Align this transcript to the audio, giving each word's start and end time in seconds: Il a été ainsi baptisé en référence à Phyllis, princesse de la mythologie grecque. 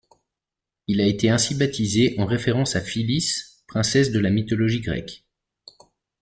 Il 0.87 0.99
a 0.99 1.05
été 1.05 1.29
ainsi 1.29 1.53
baptisé 1.53 2.15
en 2.17 2.25
référence 2.25 2.75
à 2.75 2.81
Phyllis, 2.81 3.35
princesse 3.67 4.09
de 4.09 4.17
la 4.17 4.31
mythologie 4.31 4.81
grecque. 4.81 5.25